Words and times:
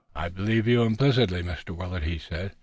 "I 0.15 0.29
believe 0.29 0.65
you 0.67 0.81
implicitly, 0.81 1.43
Mr. 1.43 1.75
Willet," 1.75 2.01
he 2.01 2.17
said. 2.17 2.53